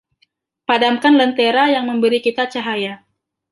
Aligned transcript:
Padamkan 0.67 1.13
lentera 1.19 1.63
yang 1.75 1.85
memberi 1.89 2.19
kita 2.27 2.43
cahaya. 2.53 2.93